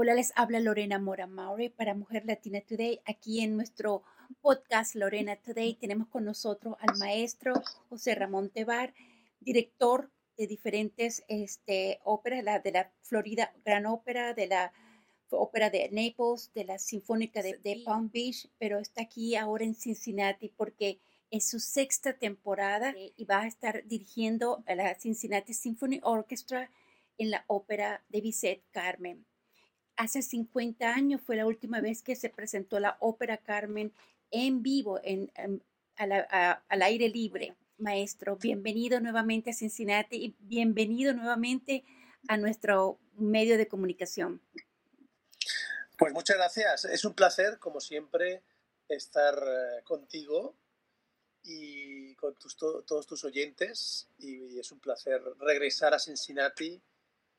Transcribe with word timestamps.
Hola, 0.00 0.14
les 0.14 0.32
habla 0.36 0.60
Lorena 0.60 1.00
Mora 1.00 1.26
Maure 1.26 1.70
para 1.70 1.92
Mujer 1.92 2.24
Latina 2.24 2.60
Today. 2.60 3.00
Aquí 3.04 3.40
en 3.40 3.56
nuestro 3.56 4.04
podcast 4.40 4.94
Lorena 4.94 5.34
Today. 5.34 5.74
Tenemos 5.74 6.06
con 6.06 6.24
nosotros 6.24 6.76
al 6.78 6.96
maestro 6.98 7.54
José 7.88 8.14
Ramón 8.14 8.48
Tebar, 8.48 8.94
director 9.40 10.08
de 10.36 10.46
diferentes 10.46 11.24
este, 11.26 11.98
óperas, 12.04 12.44
la, 12.44 12.60
de 12.60 12.70
la 12.70 12.92
Florida 13.02 13.52
Gran 13.64 13.86
Ópera, 13.86 14.34
de 14.34 14.46
la 14.46 14.72
Ópera 15.30 15.68
de 15.68 15.88
Naples, 15.90 16.52
de 16.54 16.62
la 16.62 16.78
Sinfónica 16.78 17.42
de, 17.42 17.58
de 17.58 17.82
Palm 17.84 18.08
Beach, 18.08 18.48
pero 18.56 18.78
está 18.78 19.02
aquí 19.02 19.34
ahora 19.34 19.64
en 19.64 19.74
Cincinnati 19.74 20.52
porque 20.56 21.00
es 21.32 21.50
su 21.50 21.58
sexta 21.58 22.12
temporada 22.12 22.94
y 23.16 23.24
va 23.24 23.40
a 23.40 23.48
estar 23.48 23.84
dirigiendo 23.84 24.62
a 24.68 24.76
la 24.76 24.94
Cincinnati 24.94 25.54
Symphony 25.54 25.98
Orchestra 26.04 26.70
en 27.18 27.32
la 27.32 27.44
ópera 27.48 28.04
de 28.10 28.20
Bizet 28.20 28.62
Carmen 28.70 29.26
hace 29.98 30.22
50 30.22 30.88
años 30.88 31.20
fue 31.20 31.36
la 31.36 31.44
última 31.44 31.80
vez 31.80 32.02
que 32.02 32.16
se 32.16 32.30
presentó 32.30 32.78
la 32.78 32.96
ópera 33.00 33.36
Carmen 33.36 33.92
en 34.30 34.62
vivo, 34.62 35.00
en, 35.02 35.30
al 35.96 36.82
aire 36.82 37.08
libre. 37.08 37.56
Maestro, 37.78 38.36
bienvenido 38.36 39.00
nuevamente 39.00 39.50
a 39.50 39.54
Cincinnati 39.54 40.16
y 40.16 40.36
bienvenido 40.38 41.12
nuevamente 41.14 41.84
a 42.28 42.36
nuestro 42.36 42.98
medio 43.14 43.56
de 43.56 43.68
comunicación. 43.68 44.40
Pues 45.96 46.12
muchas 46.12 46.36
gracias. 46.36 46.84
Es 46.84 47.04
un 47.04 47.14
placer, 47.14 47.58
como 47.58 47.80
siempre, 47.80 48.42
estar 48.88 49.34
eh, 49.34 49.82
contigo 49.82 50.56
y 51.42 52.14
con 52.14 52.36
todos 52.36 53.06
tus 53.06 53.24
oyentes. 53.24 54.08
Y 54.18 54.60
es 54.60 54.70
un 54.70 54.78
placer 54.78 55.20
regresar 55.40 55.92
a 55.92 55.98
Cincinnati. 55.98 56.80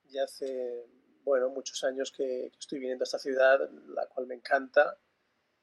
Ya 0.09 0.23
hace 0.23 0.85
bueno, 1.29 1.49
muchos 1.49 1.83
años 1.83 2.11
que, 2.11 2.47
estoy 2.59 2.79
viniendo 2.79 3.03
a 3.03 3.05
esta 3.05 3.19
ciudad, 3.19 3.69
la 3.89 4.07
cual 4.07 4.25
me 4.25 4.35
encanta. 4.35 4.97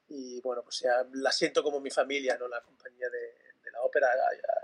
Y 0.07 0.39
bueno, 0.41 0.63
pues 0.63 0.79
ya 0.79 1.05
la 1.13 1.31
siento 1.31 1.61
como 1.61 1.81
mi 1.81 1.91
familia, 1.91 2.37
¿no? 2.37 2.47
La 2.47 2.61
compañía 2.61 3.09
de, 3.09 3.71
la 3.71 3.81
ópera, 3.81 4.07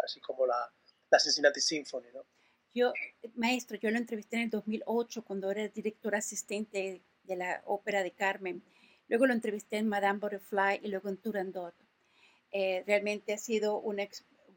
así 0.01 0.21
como 0.21 0.47
la, 0.47 0.71
la 1.11 1.19
Cincinnati 1.19 1.59
Symphony, 1.59 2.07
¿no? 2.13 2.25
Yo, 2.73 2.93
maestro, 3.35 3.77
yo 3.77 3.91
lo 3.91 3.97
entrevisté 3.97 4.37
en 4.37 4.43
el 4.43 4.49
2008 4.49 5.23
cuando 5.25 5.51
era 5.51 5.67
director 5.67 6.15
asistente 6.15 7.03
de 7.23 7.35
la 7.35 7.61
ópera 7.65 8.01
de 8.01 8.11
Carmen. 8.11 8.63
Luego 9.09 9.27
lo 9.27 9.33
entrevisté 9.33 9.77
en 9.77 9.89
Madame 9.89 10.19
Butterfly 10.19 10.79
y 10.81 10.87
luego 10.87 11.09
en 11.09 11.17
Turandot. 11.17 11.75
Eh, 12.51 12.83
realmente 12.87 13.33
ha 13.33 13.37
sido 13.37 13.79
una... 13.79 14.07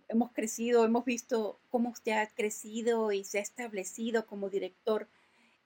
Hemos 0.09 0.31
crecido, 0.33 0.85
hemos 0.85 1.05
visto 1.05 1.61
cómo 1.69 1.91
usted 1.91 2.13
ha 2.13 2.29
crecido 2.29 3.11
y 3.11 3.25
se 3.25 3.39
ha 3.39 3.43
establecido 3.43 4.25
como 4.27 4.49
director 4.49 5.09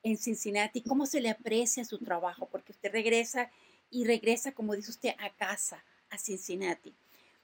en 0.03 0.17
Cincinnati, 0.17 0.83
cómo 0.83 1.07
se 1.07 1.21
le 1.21 1.31
aprecia 1.31 1.85
su 1.85 1.99
trabajo, 1.99 2.49
porque 2.51 2.73
usted 2.73 2.91
regresa 2.93 3.51
y 3.91 4.05
regresa, 4.05 4.53
como 4.53 4.75
dice 4.75 4.91
usted, 4.91 5.15
a 5.19 5.31
casa, 5.31 5.85
a 6.11 6.19
Cincinnati. 6.19 6.95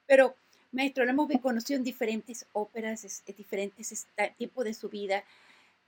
Pero, 0.06 0.36
maestro, 0.72 1.04
lo 1.04 1.10
hemos 1.10 1.30
conocido 1.40 1.78
en 1.78 1.84
diferentes 1.84 2.46
óperas, 2.52 3.04
en 3.26 3.36
diferentes 3.36 4.06
tiempos 4.36 4.64
de 4.64 4.74
su 4.74 4.88
vida. 4.88 5.24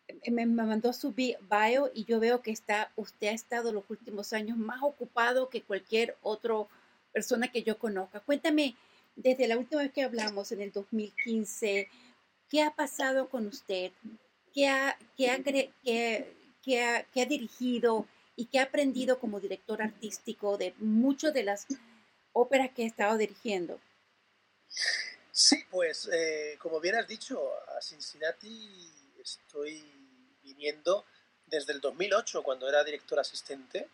Eh, 0.09 0.31
me, 0.31 0.47
mandó 0.47 0.93
su 0.93 1.13
bio 1.13 1.91
y 1.95 2.05
yo 2.05 2.21
veo 2.21 2.43
que 2.43 2.51
está, 2.51 2.93
usted 2.97 3.29
ha 3.29 3.33
estado 3.33 3.73
los 3.73 3.89
últimos 3.89 4.33
años 4.33 4.59
más 4.59 4.83
ocupado 4.83 5.49
que 5.49 5.63
cualquier 5.63 6.17
otra 6.23 6.55
persona 7.13 7.49
que 7.49 7.63
yo 7.63 7.79
conozca. 7.79 8.21
Cuéntame, 8.21 8.75
desde 9.17 9.49
la 9.49 9.59
última 9.59 9.83
vez 9.83 9.93
que 9.93 10.03
hablamos, 10.03 10.53
en 10.53 10.61
el 10.61 10.73
2015, 10.73 11.89
¿qué 12.49 12.63
ha 12.63 12.75
pasado 12.75 13.29
con 13.29 13.47
usted? 13.47 13.93
¿Qué 14.53 14.69
ha, 14.69 14.99
qué 15.17 15.31
ha, 15.31 15.43
qué, 15.43 16.38
que 16.69 17.23
ha, 17.23 17.25
dirigido 17.25 18.07
y 18.37 18.45
que 18.47 18.59
ha 18.59 18.65
aprendido 18.65 19.19
como 19.19 19.41
director 19.41 19.81
artístico 19.81 20.59
de 20.59 20.75
muchas 20.77 21.33
de 21.33 21.43
las 21.43 21.67
óperas 22.35 22.71
que 22.75 22.83
ha 22.83 22.87
estado 22.87 23.17
dirigiendo. 23.17 23.81
Sí, 25.33 25.65
pues 25.71 26.11
eh, 26.13 26.59
como 26.61 26.79
bien 26.79 26.97
has 26.97 27.09
dicho, 27.09 27.41
a 27.75 27.81
Cincinnati 27.81 28.93
estoy 29.19 29.83
viniendo 30.43 31.07
desde 31.47 31.73
el 31.73 31.81
2008, 31.81 32.43
cuando 32.43 32.69
era 32.69 32.85
director 32.85 33.19
asistente. 33.19 33.89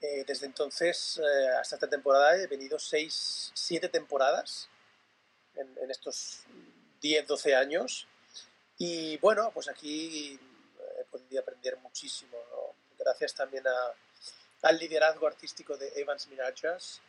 Eh, 0.00 0.24
desde 0.26 0.46
entonces 0.46 1.18
eh, 1.18 1.48
hasta 1.60 1.76
esta 1.76 1.88
temporada 1.88 2.36
he 2.36 2.46
venido 2.48 2.78
seis, 2.78 3.52
siete 3.54 3.88
temporadas 3.88 4.68
en, 5.54 5.78
en 5.78 5.90
estos 5.92 6.40
10, 7.00 7.26
12 7.26 7.54
años. 7.54 8.08
Y 8.78 9.16
bueno, 9.18 9.52
pues 9.52 9.68
aquí 9.68 10.40
podido 11.28 11.42
aprender 11.42 11.76
muchísimo, 11.78 12.38
gracias 12.98 13.34
también 13.34 13.62
al 14.62 14.78
liderazgo 14.78 15.26
artístico 15.26 15.76
de 15.76 15.92
Evans 15.94 16.26
Mirajas, 16.28 17.02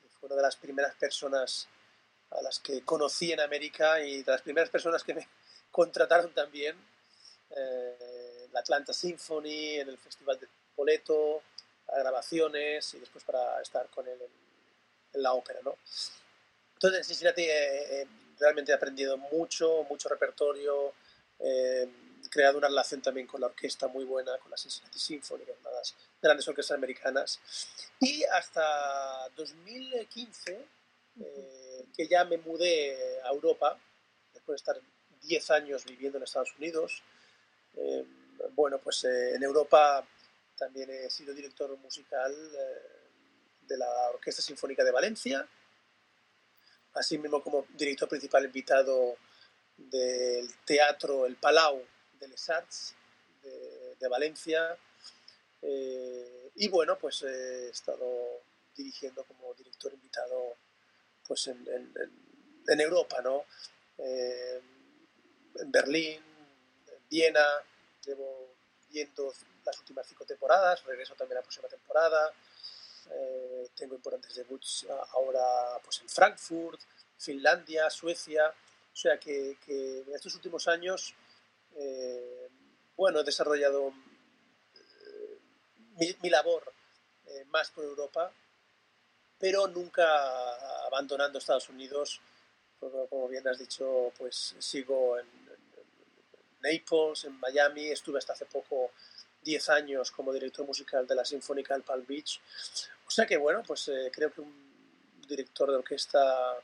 que 0.00 0.08
fue 0.08 0.28
una 0.28 0.36
de 0.36 0.42
las 0.42 0.56
primeras 0.56 0.94
personas 0.94 1.68
a 2.30 2.40
las 2.40 2.58
que 2.58 2.82
conocí 2.82 3.32
en 3.32 3.40
América 3.40 4.00
y 4.00 4.22
de 4.22 4.32
las 4.32 4.40
primeras 4.40 4.70
personas 4.70 5.04
que 5.04 5.12
me 5.12 5.28
contrataron 5.70 6.32
también, 6.32 6.74
eh, 7.50 8.48
la 8.50 8.60
Atlanta 8.60 8.94
Symphony, 8.94 9.76
en 9.76 9.90
el 9.90 9.98
Festival 9.98 10.40
de 10.40 10.48
Poleto, 10.74 11.42
a 11.88 11.98
grabaciones 11.98 12.94
y 12.94 12.98
después 12.98 13.24
para 13.24 13.60
estar 13.60 13.88
con 13.90 14.08
él 14.08 14.18
en, 15.12 15.22
la 15.22 15.34
ópera. 15.34 15.60
¿no? 15.62 15.76
Entonces 16.74 16.98
en 16.98 17.04
Cincinnati 17.04 17.42
eh, 17.42 18.06
realmente 18.38 18.72
he 18.72 18.74
aprendido 18.74 19.18
mucho, 19.18 19.84
mucho 19.88 20.08
repertorio. 20.08 20.94
Eh, 21.38 21.88
creado 22.28 22.58
una 22.58 22.68
relación 22.68 23.02
también 23.02 23.26
con 23.26 23.40
la 23.40 23.48
orquesta 23.48 23.88
muy 23.88 24.04
buena, 24.04 24.36
con 24.38 24.50
la 24.50 24.56
Cincinnati 24.56 24.98
Symphony, 24.98 25.44
de 25.44 25.54
las 25.64 25.94
grandes 26.20 26.46
orquestas 26.48 26.76
americanas. 26.76 27.40
Y 28.00 28.24
hasta 28.24 29.28
2015, 29.36 30.66
eh, 31.20 31.84
que 31.96 32.08
ya 32.08 32.24
me 32.24 32.38
mudé 32.38 33.20
a 33.22 33.28
Europa, 33.28 33.78
después 34.32 34.54
de 34.54 34.72
estar 34.72 34.80
10 35.22 35.50
años 35.50 35.84
viviendo 35.84 36.18
en 36.18 36.24
Estados 36.24 36.54
Unidos. 36.58 37.02
Eh, 37.76 38.04
bueno, 38.54 38.78
pues 38.78 39.04
eh, 39.04 39.34
en 39.34 39.42
Europa 39.42 40.06
también 40.56 40.90
he 40.90 41.10
sido 41.10 41.34
director 41.34 41.76
musical 41.78 42.34
de 43.62 43.76
la 43.76 44.10
Orquesta 44.10 44.40
Sinfónica 44.40 44.84
de 44.84 44.90
Valencia, 44.90 45.46
así 46.94 47.18
mismo 47.18 47.42
como 47.42 47.66
director 47.74 48.08
principal 48.08 48.44
invitado 48.44 49.16
del 49.76 50.48
Teatro 50.64 51.26
El 51.26 51.36
Palau 51.36 51.82
de 52.18 52.28
Les 52.28 52.50
Arts 52.50 52.94
de, 53.98 54.08
Valencia. 54.08 54.76
Eh, 55.62 56.50
y 56.56 56.68
bueno, 56.68 56.98
pues 56.98 57.22
he 57.22 57.70
estado 57.70 58.42
dirigiendo 58.74 59.24
como 59.24 59.54
director 59.54 59.92
invitado 59.92 60.56
pues 61.26 61.48
en, 61.48 61.66
en, 62.68 62.80
Europa, 62.80 63.20
¿no? 63.22 63.44
Eh, 63.98 64.60
en 65.56 65.72
Berlín, 65.72 66.22
en 66.86 67.08
Viena, 67.08 67.46
llevo 68.04 68.54
viendo 68.90 69.32
las 69.64 69.78
últimas 69.80 70.06
cinco 70.06 70.24
temporadas, 70.24 70.84
regreso 70.84 71.14
también 71.14 71.38
a 71.38 71.40
la 71.40 71.44
próxima 71.44 71.68
temporada. 71.68 72.32
Eh, 73.10 73.68
tengo 73.74 73.94
importantes 73.94 74.34
debuts 74.34 74.86
ahora 75.12 75.78
pues 75.82 76.00
en 76.00 76.08
Frankfurt, 76.08 76.80
Finlandia, 77.18 77.90
Suecia. 77.90 78.48
O 78.48 78.96
sea 78.96 79.18
que 79.18 79.58
en 79.68 80.14
estos 80.14 80.34
últimos 80.36 80.68
años 80.68 81.14
eh, 81.78 82.48
bueno, 82.96 83.20
he 83.20 83.24
desarrollado 83.24 83.92
eh, 84.74 86.16
mi, 86.22 86.30
labor 86.30 86.72
eh, 87.26 87.44
más 87.46 87.70
por 87.70 87.84
Europa, 87.84 88.32
pero 89.38 89.66
nunca 89.68 90.06
abandonando 90.86 91.38
Estados 91.38 91.68
Unidos. 91.68 92.20
Como, 92.78 93.28
bien 93.28 93.46
has 93.48 93.58
dicho, 93.58 94.12
pues 94.18 94.54
sigo 94.58 95.18
en, 95.18 95.26
Naples, 96.60 97.24
en 97.24 97.38
Miami, 97.38 97.88
estuve 97.88 98.18
hasta 98.18 98.32
hace 98.32 98.46
poco 98.46 98.90
10 99.42 99.68
años 99.70 100.10
como 100.10 100.32
director 100.32 100.66
musical 100.66 101.06
de 101.06 101.14
la 101.14 101.24
Sinfónica 101.24 101.74
del 101.74 101.84
Palm 101.84 102.04
Beach. 102.06 102.40
O 103.06 103.10
sea 103.10 103.26
que 103.26 103.36
bueno, 103.36 103.62
pues 103.62 103.90
creo 104.12 104.32
que 104.32 104.40
un 104.40 105.22
director 105.28 105.70
de 105.70 105.76
orquesta 105.76 106.56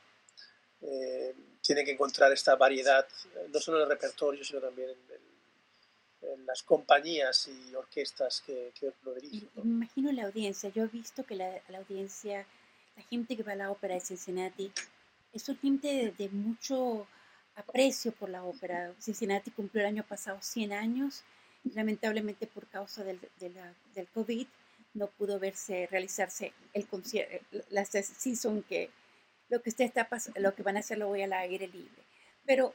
tiene 1.61 1.83
que 1.85 1.91
encontrar 1.91 2.31
esta 2.31 2.55
variedad, 2.55 3.07
no 3.51 3.59
solo 3.59 3.77
en 3.77 3.83
el 3.83 3.89
repertorio, 3.89 4.43
sino 4.43 4.59
también 4.59 4.89
en, 4.89 5.23
las 6.45 6.63
compañías 6.63 7.47
y 7.47 7.75
orquestas 7.75 8.41
que, 8.41 8.71
lo 9.03 9.13
dirigen. 9.13 9.49
Me 9.55 9.85
imagino 9.85 10.11
la 10.11 10.25
audiencia, 10.25 10.69
yo 10.69 10.83
he 10.83 10.87
visto 10.87 11.25
que 11.25 11.35
la, 11.35 11.61
audiencia, 11.77 12.45
la 12.95 13.03
gente 13.03 13.35
que 13.35 13.43
va 13.43 13.53
a 13.53 13.55
la 13.55 13.71
ópera 13.71 13.95
de 13.95 14.01
Cincinnati, 14.01 14.71
es 15.33 15.49
un 15.49 15.57
gente 15.57 16.13
de, 16.17 16.29
mucho 16.29 17.07
aprecio 17.55 18.11
por 18.11 18.29
la 18.29 18.43
ópera. 18.43 18.93
Cincinnati 18.99 19.51
cumplió 19.51 19.81
el 19.83 19.89
año 19.89 20.05
pasado 20.05 20.37
100 20.41 20.73
años, 20.73 21.23
lamentablemente 21.73 22.47
por 22.47 22.67
causa 22.67 23.03
del, 23.03 23.19
del 23.39 24.07
COVID 24.13 24.47
no 24.93 25.07
pudo 25.07 25.39
verse 25.39 25.87
realizarse 25.89 26.53
el 26.73 26.87
concierto, 26.87 27.45
la 27.69 27.85
season 27.85 28.63
que 28.63 28.89
lo 29.53 29.61
que 29.61 29.69
usted 29.69 29.85
está 29.85 30.09
lo 30.37 30.55
que 30.55 30.63
van 30.63 30.77
a 30.77 30.79
hacer 30.79 30.97
lo 30.97 31.09
voy 31.09 31.21
al 31.21 31.31
aire 31.31 31.67
libre. 31.67 32.01
Pero 32.43 32.73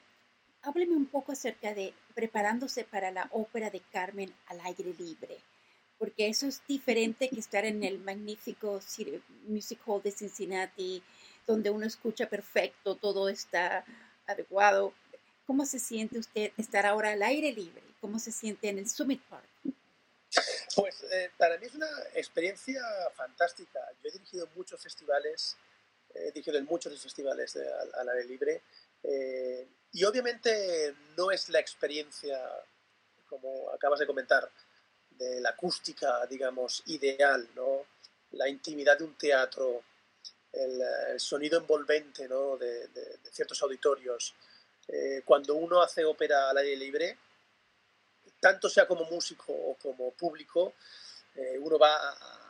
hábleme 0.62 0.94
un 0.94 1.06
poco 1.06 1.32
acerca 1.32 1.74
de 1.74 1.92
preparándose 2.14 2.84
para 2.84 3.10
la 3.10 3.28
ópera 3.32 3.68
de 3.68 3.80
Carmen 3.92 4.32
al 4.46 4.60
aire 4.60 4.94
libre. 4.96 5.38
porque 5.98 6.28
eso 6.28 6.46
es 6.46 6.62
diferente 6.68 7.28
que 7.28 7.40
estar 7.40 7.64
en 7.64 7.82
el 7.82 7.98
magnífico 7.98 8.80
Music 9.48 9.80
Hall 9.84 10.00
de 10.00 10.12
Cincinnati, 10.12 11.02
donde 11.44 11.70
uno 11.70 11.84
escucha 11.86 12.28
perfecto, 12.28 12.94
todo 12.94 13.28
está 13.28 13.84
adecuado. 14.24 14.94
¿Cómo 15.44 15.66
se 15.66 15.80
siente 15.80 16.20
usted 16.20 16.52
estar 16.56 16.86
ahora 16.86 17.10
al 17.10 17.22
aire 17.24 17.50
libre? 17.50 17.82
¿Cómo 18.00 18.20
se 18.20 18.30
siente 18.30 18.68
en 18.68 18.78
el 18.78 18.88
Summit 18.88 19.20
Park? 19.22 19.48
Pues 20.76 21.02
eh, 21.10 21.32
para 21.36 21.58
mí 21.58 21.66
es 21.66 21.74
una 21.74 21.90
experiencia 22.14 22.80
fantástica. 23.16 23.80
Yo 24.00 24.10
he 24.10 24.12
dirigido 24.12 24.48
muchos 24.54 24.80
festivales, 24.80 25.56
he 26.20 26.32
dirigido 26.32 26.58
en 26.58 26.64
muchos 26.64 27.00
festivales 27.00 27.56
al, 27.94 28.08
aire 28.08 28.24
libre 28.24 28.62
eh, 29.02 29.66
y 29.92 30.04
obviamente 30.04 30.94
no 31.16 31.30
es 31.30 31.48
la 31.48 31.60
experiencia, 31.60 32.38
como 33.28 33.70
acabas 33.70 34.00
de 34.00 34.06
comentar, 34.06 34.50
de 35.10 35.40
la 35.40 35.50
acústica, 35.50 36.26
digamos, 36.26 36.82
ideal, 36.86 37.48
¿no? 37.54 37.86
La 38.32 38.48
intimidad 38.48 38.98
de 38.98 39.04
un 39.04 39.16
teatro, 39.16 39.82
el, 40.52 41.18
sonido 41.18 41.58
envolvente, 41.58 42.28
¿no? 42.28 42.56
de, 42.56 42.88
ciertos 43.32 43.62
auditorios. 43.62 44.34
Eh, 44.86 45.22
cuando 45.24 45.54
uno 45.54 45.80
hace 45.82 46.04
ópera 46.04 46.50
al 46.50 46.58
aire 46.58 46.76
libre, 46.76 47.18
tanto 48.40 48.68
sea 48.68 48.86
como 48.86 49.04
músico 49.04 49.52
o 49.52 49.74
como 49.76 50.12
público, 50.12 50.74
eh, 51.34 51.58
uno 51.58 51.78
va 51.78 52.10
a, 52.10 52.48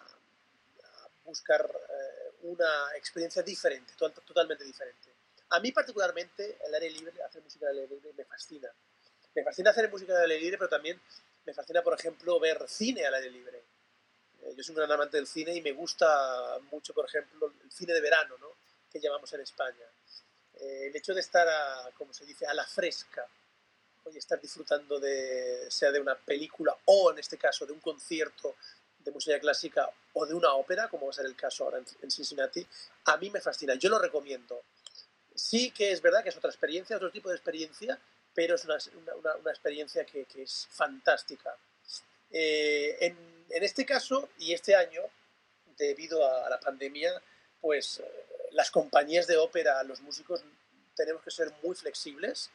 buscar 1.24 1.60
eh, 1.60 2.27
una 2.42 2.96
experiencia 2.96 3.42
diferente, 3.42 3.94
totalmente 3.96 4.64
diferente. 4.64 5.12
A 5.50 5.60
mí 5.60 5.72
particularmente 5.72 6.58
el 6.64 6.74
aire 6.74 6.90
libre, 6.90 7.22
hacer 7.22 7.42
música 7.42 7.68
al 7.68 7.78
aire 7.78 7.94
libre 7.94 8.12
me 8.16 8.24
fascina. 8.24 8.68
Me 9.34 9.44
fascina 9.44 9.70
hacer 9.70 9.90
música 9.90 10.14
al 10.14 10.30
aire 10.30 10.40
libre, 10.40 10.58
pero 10.58 10.68
también 10.68 11.00
me 11.44 11.54
fascina, 11.54 11.82
por 11.82 11.94
ejemplo, 11.94 12.38
ver 12.38 12.64
cine 12.68 13.06
al 13.06 13.14
aire 13.14 13.30
libre. 13.30 13.62
Eh, 14.42 14.54
yo 14.56 14.62
soy 14.62 14.74
un 14.74 14.78
gran 14.78 14.92
amante 14.92 15.16
del 15.16 15.26
cine 15.26 15.54
y 15.54 15.62
me 15.62 15.72
gusta 15.72 16.58
mucho, 16.70 16.92
por 16.92 17.06
ejemplo, 17.06 17.52
el 17.62 17.70
cine 17.70 17.94
de 17.94 18.00
verano, 18.00 18.36
¿no? 18.38 18.56
que 18.90 19.00
llamamos 19.00 19.32
en 19.34 19.40
España. 19.40 19.86
el 20.60 20.96
hecho 20.96 21.14
de 21.14 21.20
estar, 21.20 21.46
como 21.94 22.12
se 22.12 22.24
dice, 22.24 22.46
a 22.46 22.54
la 22.54 22.66
fresca, 22.66 23.28
y 24.12 24.18
estar 24.18 24.40
disfrutando 24.40 24.98
de, 24.98 25.66
sea 25.70 25.90
de 25.90 26.00
una 26.00 26.14
película 26.14 26.76
o 26.86 27.10
en 27.12 27.18
este 27.18 27.36
caso 27.36 27.66
de 27.66 27.72
un 27.72 27.80
concierto 27.80 28.56
de 29.08 29.14
música 29.14 29.38
clásica 29.38 29.90
o 30.12 30.26
de 30.26 30.34
una 30.34 30.54
ópera, 30.54 30.88
como 30.88 31.06
va 31.06 31.10
a 31.10 31.14
ser 31.14 31.26
el 31.26 31.36
caso 31.36 31.64
ahora 31.64 31.78
en, 32.02 32.10
Cincinnati, 32.10 32.66
a 33.04 33.16
mí 33.16 33.30
me 33.30 33.40
fascina. 33.40 33.74
Yo 33.74 33.88
lo 33.88 33.98
recomiendo. 33.98 34.62
Sí 35.34 35.70
que 35.70 35.92
es 35.92 36.02
verdad 36.02 36.22
que 36.22 36.30
es 36.30 36.36
otra 36.36 36.50
experiencia, 36.50 36.96
otro 36.96 37.10
tipo 37.10 37.28
de 37.28 37.36
experiencia, 37.36 37.98
pero 38.34 38.54
es 38.54 38.64
una, 38.64 38.78
una, 39.18 39.36
una 39.36 39.50
experiencia 39.50 40.04
que, 40.04 40.24
que, 40.24 40.42
es 40.42 40.68
fantástica. 40.70 41.56
Eh, 42.30 42.96
en, 43.00 43.46
en, 43.50 43.62
este 43.62 43.86
caso 43.86 44.28
y 44.38 44.52
este 44.52 44.74
año, 44.74 45.02
debido 45.76 46.26
a, 46.26 46.48
la 46.50 46.60
pandemia, 46.60 47.22
pues 47.60 48.00
eh, 48.00 48.26
las 48.52 48.70
compañías 48.70 49.26
de 49.26 49.36
ópera, 49.36 49.82
los 49.84 50.00
músicos, 50.00 50.44
tenemos 50.94 51.22
que 51.22 51.30
ser 51.30 51.52
muy 51.62 51.74
flexibles 51.74 52.50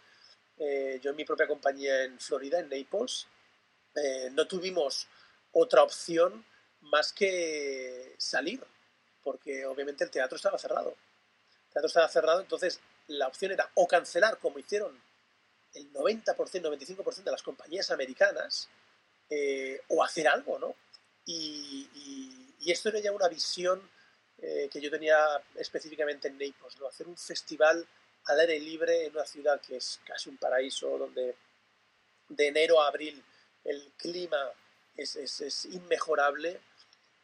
eh, 0.58 1.00
yo 1.02 1.12
en 1.12 1.16
mi 1.16 1.26
propia 1.26 1.48
compañía 1.48 2.04
en 2.04 2.20
Florida, 2.20 2.60
en 2.60 2.70
Naples, 2.70 3.28
eh, 3.96 4.30
no 4.32 4.48
tuvimos 4.48 5.08
otra 5.54 5.84
opción 5.84 6.46
más 6.82 7.14
que 7.14 8.16
salir, 8.18 8.64
porque 9.24 9.66
obviamente 9.66 10.04
el 10.04 10.12
teatro 10.12 10.36
estaba 10.36 10.58
cerrado. 10.58 10.90
El 10.90 11.74
teatro 11.74 11.88
estaba 11.88 12.10
cerrado, 12.10 12.42
entonces 12.42 12.80
la 13.08 13.28
opción 13.28 13.52
era 13.52 13.70
o 13.76 13.88
cancelar, 13.88 14.38
como 14.40 14.60
hicieron 14.60 15.02
el 15.74 15.92
90%, 15.94 16.36
95% 16.36 17.24
de 17.24 17.32
las 17.32 17.42
compañías 17.42 17.90
americanas, 17.92 18.70
eh, 19.30 19.82
o 19.88 20.04
hacer 20.04 20.28
algo, 20.28 20.60
¿no? 20.60 20.76
Y, 21.26 21.90
esto 22.66 22.90
era 22.90 23.00
ya 23.00 23.12
una 23.12 23.28
visión 23.28 23.82
que 24.40 24.82
yo 24.82 24.90
tenía 24.90 25.18
específicamente 25.56 26.28
en 26.28 26.34
Naples, 26.34 26.78
¿no? 26.80 26.88
Hacer 26.88 27.08
un 27.08 27.18
festival 27.18 27.88
al 28.26 28.40
aire 28.40 28.60
libre 28.60 29.06
en 29.06 29.14
una 29.14 29.26
ciudad 29.26 29.62
que 29.62 29.78
es 29.78 30.00
casi 30.06 30.30
un 30.30 30.38
paraíso, 30.38 30.98
donde 30.98 31.36
de 32.30 32.48
enero 32.48 32.82
a 32.82 32.88
abril 32.88 33.24
el 33.64 33.94
clima 33.98 34.38
es, 34.98 35.16
es, 35.16 35.66
inmejorable. 35.66 36.60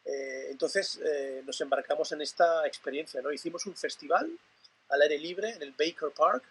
Eh, 0.05 0.47
entonces 0.49 0.99
eh, 1.03 1.41
nos 1.45 1.59
embarcamos 1.61 2.11
en 2.11 2.21
esta 2.21 2.65
experiencia. 2.65 3.21
¿no? 3.21 3.31
Hicimos 3.31 3.65
un 3.65 3.75
festival 3.75 4.29
al 4.89 5.01
aire 5.01 5.17
libre 5.17 5.51
en 5.51 5.61
el 5.61 5.71
Baker 5.71 6.11
Park. 6.15 6.43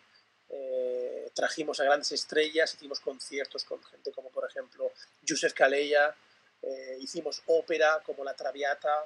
Eh, 0.51 1.31
trajimos 1.35 1.79
a 1.81 1.85
grandes 1.85 2.13
estrellas, 2.13 2.75
hicimos 2.75 3.01
conciertos 3.01 3.65
con 3.65 3.83
gente 3.85 4.11
como 4.13 4.31
por 4.31 4.49
ejemplo 4.49 4.93
Joseph 5.27 5.53
Calleja, 5.53 6.17
hicimos 7.01 7.43
ópera 7.47 8.01
como 8.05 8.25
La 8.25 8.35
Traviata, 8.35 9.05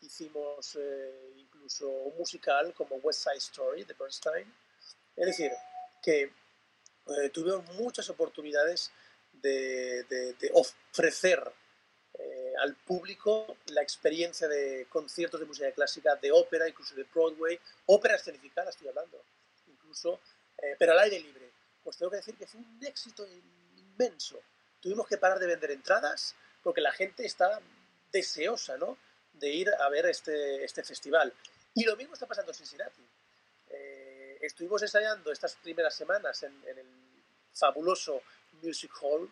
hicimos 0.00 0.78
incluso 1.36 1.86
un 1.86 2.16
musical 2.16 2.72
como 2.72 2.96
West 2.96 3.24
Side 3.24 3.36
Story 3.36 3.84
de 3.84 3.94
Bernstein. 3.94 4.52
Es 5.16 5.26
decir, 5.26 5.52
que 6.02 6.32
eh, 7.06 7.30
tuvimos 7.30 7.64
muchas 7.74 8.08
oportunidades 8.10 8.90
de, 9.32 10.50
ofrecer 10.52 11.42
eh, 12.18 12.52
al 12.58 12.74
público 12.76 13.56
la 13.66 13.82
experiencia 13.82 14.48
de 14.48 14.86
conciertos 14.88 15.40
de 15.40 15.46
música 15.46 15.72
clásica, 15.72 16.16
de 16.16 16.32
ópera, 16.32 16.68
incluso 16.68 16.94
de 16.94 17.04
Broadway, 17.04 17.58
ópera 17.86 18.16
escenificada 18.16 18.70
estoy 18.70 18.88
hablando, 18.88 19.22
incluso, 19.68 20.20
eh, 20.58 20.76
pero 20.78 20.92
al 20.92 21.00
aire 21.00 21.20
libre. 21.20 21.50
Pues 21.82 21.96
tengo 21.96 22.10
que 22.10 22.18
decir 22.18 22.36
que 22.36 22.46
fue 22.46 22.60
un 22.60 22.78
éxito 22.84 23.26
inmenso. 23.76 24.40
Tuvimos 24.80 25.06
que 25.06 25.16
parar 25.16 25.38
de 25.38 25.46
vender 25.46 25.70
entradas 25.70 26.34
porque 26.62 26.80
la 26.80 26.92
gente 26.92 27.24
está 27.24 27.60
deseosa 28.12 28.76
¿no? 28.76 28.98
de 29.32 29.48
ir 29.48 29.70
a 29.78 29.88
ver 29.88 30.06
este, 30.06 30.64
este 30.64 30.84
festival. 30.84 31.32
Y 31.74 31.84
lo 31.84 31.96
mismo 31.96 32.14
está 32.14 32.26
pasando 32.26 32.50
en 32.52 32.56
Cincinnati 32.56 33.02
estuvimos 34.40 34.82
ensayando 34.82 35.30
estas 35.30 35.54
primeras 35.56 35.94
semanas 35.94 36.42
en, 36.42 36.52
el 36.66 36.86
fabuloso 37.52 38.22
Music 38.62 38.90
Hall, 39.00 39.30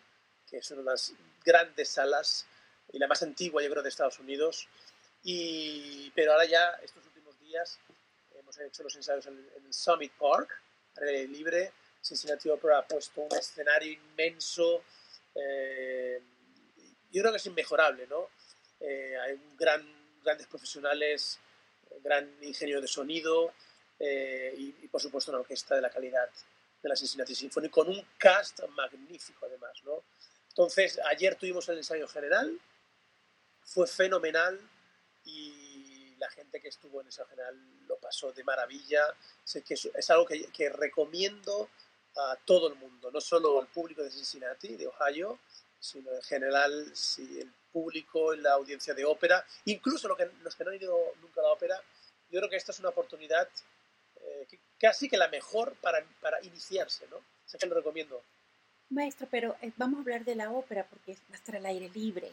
que 0.49 0.57
es 0.57 0.71
una 0.71 0.81
de 0.81 0.85
las 0.85 1.13
grandes 1.43 1.89
salas 1.89 2.45
y 2.91 2.99
la 2.99 3.07
más 3.07 3.21
antigua, 3.23 3.61
yo 3.61 3.69
creo, 3.69 3.83
de 3.83 3.89
Estados 3.89 4.19
Unidos. 4.19 4.67
Y, 5.23 6.11
pero 6.11 6.33
ahora 6.33 6.45
ya, 6.45 6.79
estos 6.83 7.05
últimos 7.05 7.39
días, 7.39 7.79
hemos 8.35 8.57
hecho 8.59 8.83
los 8.83 8.95
ensayos 8.95 9.25
en, 9.27 9.37
el 9.65 9.73
Summit 9.73 10.13
Park, 10.13 10.49
aire 10.97 11.27
libre. 11.27 11.71
Cincinnati 12.01 12.49
Opera 12.49 12.79
ha 12.79 12.87
puesto 12.87 13.21
un 13.21 13.37
escenario 13.37 13.91
inmenso. 13.91 14.83
Eh, 15.35 16.21
yo 17.11 17.21
creo 17.21 17.31
que 17.31 17.37
es 17.37 17.45
inmejorable, 17.45 18.07
¿no? 18.07 18.29
Eh, 18.79 19.17
hay 19.19 19.33
un 19.33 19.57
gran, 19.57 19.85
grandes 20.23 20.47
profesionales, 20.47 21.39
gran 22.01 22.31
ingenio 22.41 22.79
de 22.79 22.87
sonido, 22.87 23.53
eh, 23.99 24.53
y, 24.57 24.87
por 24.87 25.01
supuesto 25.01 25.31
una 25.31 25.41
orquesta 25.41 25.75
de 25.75 25.81
la 25.81 25.89
calidad 25.89 26.29
de 26.81 26.89
la 26.89 26.95
Cincinnati 26.95 27.35
Symphony 27.35 27.69
con 27.69 27.89
un 27.89 28.05
cast 28.17 28.61
magnífico 28.69 29.45
además, 29.45 29.73
¿no? 29.83 30.03
Entonces, 30.49 30.99
ayer 31.05 31.35
tuvimos 31.35 31.67
el 31.69 31.77
ensayo 31.77 32.07
general, 32.07 32.59
fue 33.63 33.87
fenomenal 33.87 34.59
y 35.23 36.15
la 36.17 36.29
gente 36.29 36.59
que 36.59 36.69
estuvo 36.69 36.99
en 36.99 37.05
el 37.05 37.07
ensayo 37.07 37.29
general 37.29 37.55
lo 37.87 37.97
pasó 37.97 38.31
de 38.31 38.43
maravilla. 38.43 39.13
Sé 39.43 39.61
que 39.63 39.75
es, 39.75 40.09
algo 40.09 40.25
que, 40.25 40.69
recomiendo 40.69 41.69
a 42.15 42.35
todo 42.43 42.67
el 42.67 42.75
mundo, 42.75 43.11
no 43.11 43.21
solo 43.21 43.59
al 43.59 43.67
público 43.67 44.03
de 44.03 44.11
Cincinnati, 44.11 44.75
de 44.75 44.87
Ohio, 44.87 45.39
sino 45.79 46.11
en 46.11 46.21
general 46.23 46.91
si 46.93 47.39
el 47.39 47.53
público, 47.71 48.35
la 48.35 48.53
audiencia 48.53 48.93
de 48.93 49.05
ópera, 49.05 49.45
incluso 49.65 50.07
los 50.07 50.17
que, 50.17 50.29
los 50.41 50.55
que 50.55 50.63
no 50.63 50.71
han 50.71 50.77
ido 50.77 51.13
nunca 51.21 51.39
a 51.39 51.43
la 51.43 51.51
ópera, 51.51 51.81
yo 52.29 52.39
creo 52.39 52.49
que 52.49 52.57
esta 52.57 52.71
es 52.71 52.79
una 52.79 52.89
oportunidad 52.89 53.47
casi 54.79 55.09
que 55.09 55.17
la 55.17 55.27
mejor 55.27 55.75
para, 55.81 56.03
para 56.21 56.43
iniciarse, 56.43 57.05
¿no? 57.09 57.17
O 57.17 57.57
que 57.57 57.65
lo 57.65 57.75
recomiendo. 57.75 58.21
Maestro, 58.89 59.27
pero 59.29 59.55
eh, 59.61 59.71
vamos 59.77 59.97
a 59.97 60.01
hablar 60.01 60.23
de 60.23 60.35
la 60.35 60.51
ópera 60.51 60.85
porque 60.87 61.13
va 61.13 61.35
a 61.35 61.37
estar 61.37 61.55
al 61.55 61.65
aire 61.65 61.89
libre. 61.93 62.31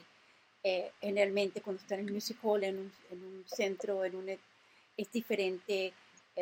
Eh, 0.62 0.90
generalmente 1.00 1.60
cuando 1.60 1.82
está 1.82 1.94
en 1.94 2.06
el 2.06 2.12
music 2.12 2.38
hall, 2.42 2.64
en 2.64 2.78
un, 2.78 2.92
en 3.10 3.22
un 3.22 3.44
centro, 3.46 4.04
en 4.04 4.16
un, 4.16 4.28
es 4.28 5.12
diferente, 5.12 5.92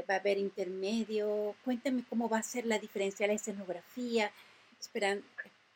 va 0.08 0.14
a 0.14 0.18
haber 0.18 0.38
intermedio. 0.38 1.56
Cuéntame 1.64 2.04
cómo 2.08 2.28
va 2.28 2.38
a 2.38 2.42
ser 2.42 2.66
la 2.66 2.78
diferencia, 2.78 3.26
la 3.26 3.34
escenografía, 3.34 4.30
esperan, 4.80 5.22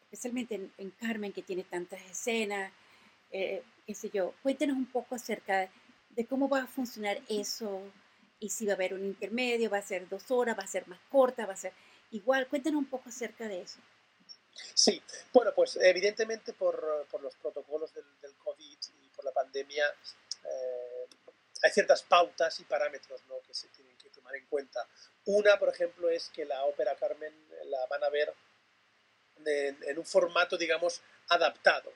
especialmente 0.02 0.54
en, 0.54 0.72
en, 0.78 0.90
Carmen 0.90 1.32
que 1.32 1.42
tiene 1.42 1.64
tantas 1.64 2.00
escenas, 2.02 2.72
qué 3.30 3.94
sé 3.94 4.10
yo. 4.10 4.34
Cuéntenos 4.42 4.76
un 4.76 4.86
poco 4.86 5.14
acerca 5.14 5.68
de 6.10 6.26
cómo 6.26 6.48
va 6.48 6.62
a 6.62 6.66
funcionar 6.66 7.20
eso, 7.28 7.82
y 8.40 8.50
si 8.50 8.66
va 8.66 8.72
a 8.72 8.74
haber 8.76 8.94
un 8.94 9.04
intermedio, 9.04 9.70
va 9.70 9.78
a 9.78 9.82
ser 9.82 10.08
dos 10.08 10.30
horas, 10.30 10.58
va 10.58 10.62
a 10.62 10.68
ser 10.68 10.86
más 10.86 11.00
corta, 11.10 11.46
va 11.46 11.54
a 11.54 11.56
ser 11.56 11.72
igual. 12.10 12.48
Cuéntanos 12.48 12.78
un 12.78 12.88
poco 12.88 13.08
acerca 13.08 13.48
de 13.48 13.62
eso. 13.62 13.78
Sí, 14.74 15.00
bueno, 15.32 15.52
pues 15.54 15.76
evidentemente 15.80 16.52
por, 16.52 17.06
por 17.10 17.22
los 17.22 17.34
protocolos 17.36 17.92
del, 17.94 18.04
del, 18.20 18.34
COVID 18.36 18.78
y 19.02 19.08
por 19.10 19.24
la 19.24 19.32
pandemia 19.32 19.84
eh, 20.44 21.06
hay 21.62 21.70
ciertas 21.70 22.02
pautas 22.02 22.58
y 22.58 22.64
parámetros 22.64 23.24
¿no? 23.26 23.40
que 23.46 23.54
se 23.54 23.68
tienen 23.68 23.96
que 23.98 24.10
tomar 24.10 24.34
en 24.34 24.46
cuenta. 24.46 24.86
Una, 25.26 25.58
por 25.58 25.68
ejemplo, 25.68 26.08
es 26.08 26.28
que 26.30 26.44
la 26.44 26.64
ópera 26.64 26.96
Carmen 26.96 27.32
la 27.66 27.86
van 27.86 28.02
a 28.02 28.08
ver 28.08 28.32
en, 29.44 29.78
en 29.84 29.98
un 29.98 30.06
formato, 30.06 30.56
digamos, 30.56 31.02
adaptado. 31.28 31.92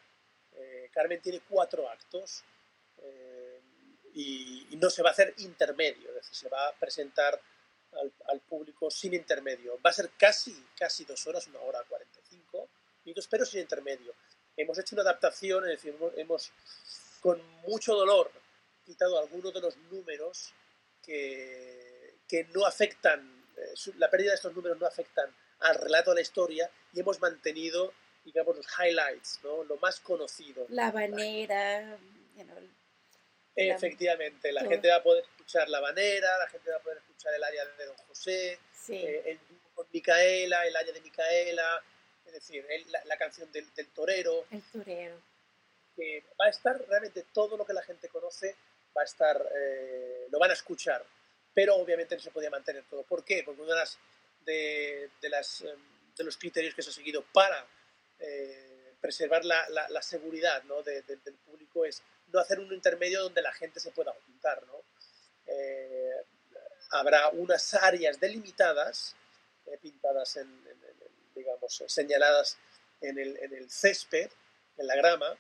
Eh, 0.54 0.90
Carmen 0.92 1.20
tiene 1.20 1.40
cuatro 1.49 1.88
actos 1.88 2.44
y, 4.14 4.69
no 4.76 4.90
se 4.90 5.02
va 5.02 5.11
a 5.11 5.12
hacer 5.12 5.35
intermedio, 5.38 6.09
es 6.09 6.14
decir, 6.16 6.35
se 6.35 6.49
va 6.49 6.69
a 6.69 6.73
presentar 6.73 7.40
al, 8.26 8.40
público 8.40 8.90
sin 8.90 9.14
intermedio. 9.14 9.78
Va 9.85 9.90
a 9.90 9.92
ser 9.92 10.11
casi, 10.19 10.64
casi 10.76 11.04
dos 11.04 11.26
horas, 11.26 11.47
una 11.47 11.61
hora 11.61 11.85
45 11.88 12.69
minutos, 13.04 13.28
pero 13.28 13.45
sin 13.45 13.61
intermedio. 13.61 14.14
Hemos 14.57 14.78
hecho 14.78 14.97
una 14.97 15.02
adaptación, 15.02 15.64
es 15.64 15.83
decir, 15.83 15.97
hemos, 16.16 16.52
con 17.21 17.40
mucho 17.62 17.95
dolor 17.95 18.31
quitado 18.85 19.19
algunos 19.19 19.54
de 19.54 19.61
los 19.61 19.76
números 19.76 20.52
que, 21.02 22.19
que 22.26 22.45
no 22.54 22.66
afectan, 22.66 23.47
eh, 23.57 23.92
la 23.99 24.11
pérdida 24.11 24.31
de 24.31 24.37
estos 24.37 24.54
números 24.54 24.78
no 24.78 24.87
afectan 24.87 25.33
al 25.61 25.76
relato 25.76 26.11
de 26.11 26.16
la 26.16 26.23
historia 26.23 26.71
y 26.92 27.00
hemos 27.00 27.21
mantenido, 27.21 27.92
digamos, 28.25 28.57
los 28.57 28.66
highlights, 28.78 29.40
¿no? 29.45 29.62
lo 29.64 29.76
más 29.76 30.00
conocido. 30.00 30.66
La 30.69 30.90
banera, 30.90 31.99
Efectivamente, 33.54 34.50
la 34.50 34.64
gente 34.64 34.88
va 34.88 34.97
a 34.97 35.02
poder 35.02 35.25
escuchar 35.25 35.68
la 35.68 35.80
banera, 35.80 36.38
la 36.38 36.49
gente 36.49 36.71
va 36.71 36.76
a 36.76 36.80
poder 36.80 36.99
escuchar 36.99 37.35
el 37.35 37.44
área 37.44 37.64
de 37.66 37.87
Don 37.87 37.97
José, 38.09 38.59
eh, 38.88 39.23
el 39.26 39.38
dúo 39.49 39.59
con 39.75 39.87
Micaela, 39.92 40.66
el 40.66 40.75
área 40.75 40.92
de 40.92 41.00
Micaela, 41.00 41.82
es 42.25 42.32
decir, 42.32 42.66
la, 43.04 43.16
canción 43.18 43.50
del, 43.52 43.71
torero. 43.92 44.47
El 44.50 44.62
torero. 44.62 45.21
Va 46.40 46.47
a 46.47 46.49
estar 46.49 46.80
realmente 46.88 47.26
todo 47.32 47.56
lo 47.56 47.66
que 47.66 47.75
la 47.75 47.82
gente 47.82 48.09
conoce, 48.09 48.56
va 48.97 49.02
a 49.02 49.04
estar, 49.04 49.47
eh, 49.54 50.26
lo 50.30 50.38
van 50.38 50.50
a 50.50 50.54
escuchar, 50.54 51.04
pero 51.52 51.76
obviamente 51.76 52.16
no 52.16 52.23
se 52.23 52.30
podía 52.30 52.49
mantener 52.49 52.85
todo. 52.88 53.02
¿Por 53.02 53.23
qué? 53.25 53.42
Porque 53.44 53.61
una 53.61 53.75
de 53.75 53.80
las, 53.80 53.99
de, 54.40 55.11
las, 55.28 55.61
em, 55.61 56.14
de 56.16 56.25
los 56.25 56.38
criterios 56.38 56.75
que 56.75 56.82
se 56.82 56.88
ha 56.88 56.92
seguido 56.92 57.23
para 57.32 57.66
eh, 58.18 58.94
preservar 59.00 59.44
la, 59.44 59.68
la, 59.68 60.02
seguridad 60.02 60.62
¿no? 60.64 60.82
del 60.82 61.04
público 61.44 61.85
es 61.85 62.02
no 62.33 62.41
hacer 62.41 62.59
un 62.59 62.73
intermedio 62.73 63.23
donde 63.23 63.43
la 63.43 63.53
gente 63.53 63.79
se 63.79 63.91
pueda 63.91 64.11
ocultar. 64.11 64.62
¿no? 64.67 64.83
Eh, 65.47 66.25
habrá 66.91 67.29
unas 67.31 67.75
áreas 67.75 68.19
delimitadas, 68.19 69.15
eh, 69.67 69.79
pintadas, 69.81 70.37
en, 70.37 70.65
digamos, 71.35 71.85
señaladas 71.87 72.59
en 73.01 73.19
el, 73.19 73.37
en 73.39 73.55
el, 73.55 73.71
césped, 73.71 74.31
en 74.79 74.87
la 74.87 74.97
grama, 74.97 75.37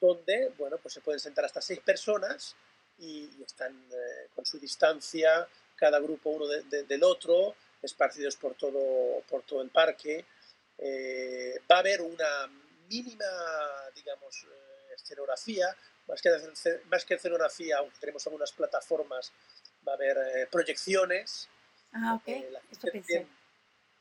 donde 0.00 0.52
bueno, 0.58 0.78
pues 0.78 0.94
se 0.94 1.00
pueden 1.00 1.20
sentar 1.20 1.44
hasta 1.44 1.60
seis 1.60 1.80
personas 1.80 2.54
y, 2.98 3.42
están 3.42 3.74
eh, 3.92 4.28
con 4.34 4.44
su 4.44 4.58
distancia, 4.58 5.48
cada 5.76 6.00
grupo 6.00 6.30
uno 6.30 6.46
del 6.46 7.04
otro, 7.04 7.54
esparcidos 7.80 8.36
por 8.36 8.54
todo, 8.54 9.22
por 9.28 9.42
todo 9.42 9.62
el 9.62 9.70
parque. 9.70 10.24
va 11.70 11.76
a 11.76 11.78
haber 11.78 12.02
una 12.02 12.48
mínima, 12.88 13.24
digamos, 13.94 14.44
escenografía, 15.02 15.74
más 16.06 16.22
que, 16.22 16.30
más 16.90 17.04
que 17.04 17.14
escenografía, 17.14 17.78
aunque 17.78 17.98
tenemos 17.98 18.26
algunas 18.26 18.52
plataformas, 18.52 19.32
va 19.86 19.92
a 19.92 19.94
haber 19.94 20.16
eh, 20.16 20.46
proyecciones. 20.50 21.48
Ah, 21.92 22.14
ok. 22.14 22.28
Eh, 22.28 23.26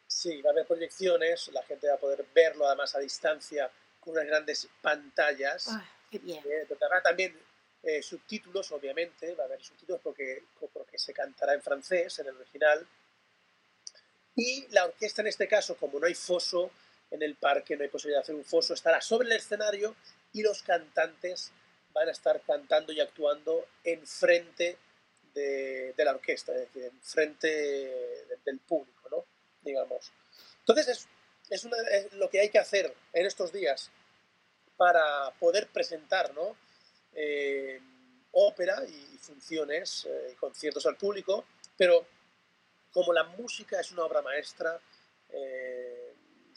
sí, 0.08 0.42
va 0.42 0.50
a 0.50 0.54
haber 0.54 0.66
proyecciones, 0.66 1.50
la 1.50 1.64
gente 1.64 1.88
va 1.88 1.96
a 1.96 2.00
poder 2.00 2.26
verlo 2.34 2.66
además 2.66 2.96
a 2.96 3.00
distancia 3.00 3.70
con 4.00 4.14
unas 4.14 4.26
grandes 4.26 4.68
pantallas. 4.82 5.68
Ah, 5.70 5.86
qué 6.10 6.20
bien. 6.20 6.44
Eh, 6.46 6.68
habrá 6.82 7.02
también 7.02 7.38
subtítulos, 8.02 8.70
obviamente, 8.74 9.34
va 9.36 9.44
a 9.44 9.48
haber 9.48 9.64
subtítulos 9.64 10.02
porque, 10.04 10.44
porque 10.74 11.00
se 11.00 11.14
cantará 11.14 11.54
en 11.54 11.62
francés, 11.62 12.20
en 12.20 12.28
el 12.28 12.36
original. 12.36 12.86
Y 14.36 14.68
la 14.72 14.86
orquesta 14.86 15.22
en 15.22 15.28
este 15.28 15.48
caso, 15.48 15.78
como 15.78 15.98
no 15.98 16.06
hay 16.06 16.14
foso 16.14 16.70
en 17.10 17.24
el 17.24 17.36
parque, 17.36 17.78
no 17.78 17.84
hay 17.84 17.90
posibilidad 17.90 18.20
de 18.20 18.24
hacer 18.24 18.36
un 18.36 18.44
foso, 18.44 18.74
estará 18.74 19.00
sobre 19.00 19.28
el 19.28 19.38
escenario 19.38 19.96
y 20.34 20.42
los 20.42 20.62
cantantes 20.62 21.52
van 21.94 22.10
a 22.10 22.12
estar 22.12 22.42
cantando 22.42 22.94
y 22.94 23.00
actuando 23.00 23.66
en 23.84 24.06
frente 24.06 24.78
de, 25.34 25.94
la 25.98 26.12
orquesta, 26.12 26.54
es 26.54 26.62
decir, 26.62 26.84
en 26.86 27.02
frente 27.02 27.48
del 28.46 28.60
público, 28.60 29.08
¿no? 29.10 29.26
Digamos. 29.62 30.12
Entonces 30.60 31.08
es, 31.50 31.68
lo 32.14 32.30
que 32.30 32.40
hay 32.40 32.50
que 32.50 32.60
hacer 32.60 32.94
en 33.14 33.26
estos 33.26 33.52
días 33.52 33.92
para 34.76 35.32
poder 35.40 35.68
presentar, 35.68 36.34
¿no? 36.34 36.56
Eh, 37.14 37.80
ópera 38.32 38.84
y 38.86 39.18
funciones 39.18 40.06
y 40.06 40.32
eh, 40.32 40.36
conciertos 40.40 40.86
al 40.86 40.98
público, 40.98 41.46
pero 41.76 42.06
como 42.92 43.14
la 43.14 43.24
música 43.24 43.80
es 43.80 43.92
una 43.92 44.04
obra 44.04 44.22
maestra 44.22 44.80
eh, 45.30 45.87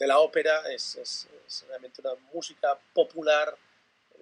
de 0.01 0.07
la 0.07 0.17
ópera, 0.17 0.63
es, 0.73 0.95
es, 0.95 1.65
realmente 1.67 2.01
una 2.01 2.15
música 2.33 2.75
popular 2.91 3.55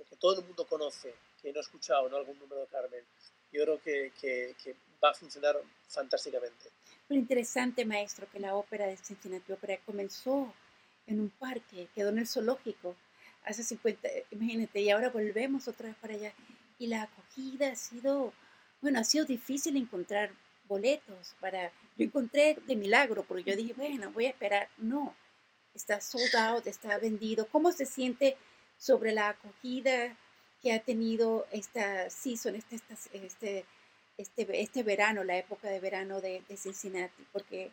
que 0.10 0.18
todo 0.18 0.38
el 0.38 0.46
mundo 0.46 0.68
conoce, 0.68 1.14
que 1.42 1.54
no 1.54 1.60
ha 1.60 1.62
escuchado 1.62 2.10
¿no? 2.10 2.18
algún 2.18 2.38
número 2.38 2.60
de 2.60 2.68
Carmen, 2.68 3.02
yo 3.50 3.64
creo 3.64 3.82
que, 3.82 4.12
que, 4.22 4.76
va 5.02 5.12
a 5.12 5.14
funcionar 5.14 5.56
fantásticamente. 5.88 6.70
Lo 7.08 7.16
interesante, 7.16 7.86
maestro, 7.86 8.28
que 8.30 8.42
la 8.42 8.56
ópera 8.56 8.88
de 8.88 8.98
Cincinnati 8.98 9.54
Opera 9.54 9.80
comenzó 9.86 10.54
en 11.08 11.22
un 11.22 11.30
parque, 11.30 11.88
quedó 11.96 12.10
en 12.10 12.20
el 12.20 12.28
zoológico 12.28 12.98
hace 13.46 13.64
50, 13.64 14.10
imagínate, 14.32 14.82
y 14.82 14.90
ahora 14.90 15.10
volvemos 15.10 15.70
otra 15.70 15.88
vez 15.88 15.96
para 15.96 16.14
allá. 16.14 16.34
Y 16.78 16.88
la 16.88 17.04
acogida 17.04 17.72
ha 17.72 17.76
sido, 17.78 18.34
bueno, 18.82 19.00
ha 19.00 19.06
sido 19.06 19.24
difícil 19.24 19.78
encontrar 19.78 20.32
boletos 20.68 21.36
para, 21.40 21.72
yo 21.96 22.04
encontré 22.04 22.58
de 22.68 22.76
milagro, 22.76 23.24
porque 23.24 23.52
yo 23.52 23.56
dije, 23.56 23.74
bueno, 23.78 24.12
voy 24.12 24.26
a 24.26 24.32
esperar. 24.32 24.68
No, 24.78 25.16
está 25.74 26.02
sold 26.02 26.36
out, 26.36 26.68
está 26.68 26.98
vendido. 26.98 27.48
¿Cómo 27.48 27.72
se 27.72 27.86
siente 27.86 28.38
sobre 28.78 29.12
la 29.12 29.30
acogida 29.30 30.18
que 30.62 30.74
ha 30.74 30.84
tenido 30.84 31.48
esta 31.52 32.10
season, 32.10 32.56
este, 32.56 32.76
este, 33.22 33.66
este, 34.18 34.62
este 34.62 34.84
verano, 34.84 35.24
la 35.24 35.38
época 35.38 35.70
de 35.70 35.80
verano 35.80 36.22
de, 36.22 36.44
Cincinnati, 36.58 37.26
porque 37.32 37.72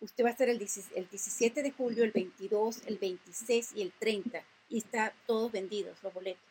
usted 0.00 0.24
va 0.24 0.28
a 0.28 0.32
estar 0.32 0.48
el, 0.48 0.58
17 0.58 1.62
de 1.62 1.70
julio, 1.72 2.04
el 2.04 2.12
22, 2.12 2.82
el 2.86 2.98
26 2.98 3.72
y 3.74 3.82
el 3.82 3.92
30, 3.92 4.44
y 4.68 4.78
está 4.78 5.12
todos 5.26 5.50
vendidos 5.50 6.00
los 6.02 6.12
boletos. 6.14 6.44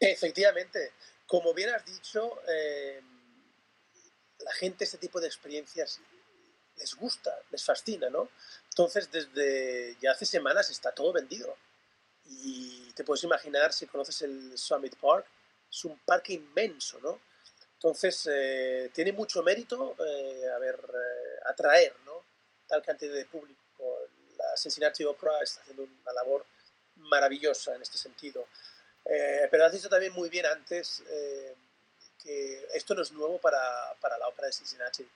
Efectivamente, 0.00 0.92
como 1.26 1.52
bien 1.54 1.70
has 1.70 1.84
dicho, 1.84 2.38
eh, 2.48 3.00
la 4.38 4.52
gente 4.52 4.84
este 4.84 4.98
tipo 4.98 5.20
de 5.20 5.26
experiencias 5.26 6.00
les 6.78 6.94
gusta, 6.94 7.38
les 7.50 7.64
fascina, 7.64 8.10
¿no? 8.10 8.28
Entonces, 8.70 9.10
desde 9.10 9.96
ya 10.00 10.12
hace 10.12 10.26
semanas 10.26 10.70
está 10.70 10.92
todo 10.92 11.12
vendido. 11.12 11.56
Y 12.26 12.92
te 12.92 13.04
puedes 13.04 13.24
imaginar, 13.24 13.72
si 13.72 13.86
conoces 13.86 14.22
el 14.22 14.58
Summit 14.58 14.96
Park, 14.96 15.26
es 15.70 15.84
un 15.84 15.98
parque 16.00 16.34
inmenso, 16.34 16.98
¿no? 17.00 17.20
Entonces, 17.74 18.28
eh, 18.30 18.90
tiene 18.94 19.12
mucho 19.12 19.42
mérito 19.42 19.94
eh, 20.04 20.48
a 20.54 20.58
ver, 20.58 20.74
eh, 20.74 21.40
atraer 21.46 21.94
¿no? 22.04 22.24
tal 22.66 22.82
cantidad 22.82 23.14
de 23.14 23.26
público. 23.26 23.60
La 24.36 24.56
Cincinnati 24.56 25.04
Opera 25.04 25.40
está 25.42 25.60
haciendo 25.60 25.82
una 25.82 26.12
labor 26.12 26.46
maravillosa 26.96 27.74
en 27.74 27.82
este 27.82 27.98
sentido. 27.98 28.46
pero 29.04 29.64
has 29.64 29.72
dicho 29.72 29.88
también 29.88 30.12
muy 30.12 30.28
bien 30.28 30.46
antes 30.46 31.02
que 32.18 32.66
esto 32.74 32.94
no 32.94 33.02
es 33.02 33.12
nuevo 33.12 33.38
para, 33.38 33.94
para 34.00 34.18
la 34.18 34.28
ópera 34.28 34.46
de 34.48 34.52
Cincinnati. 34.52 35.08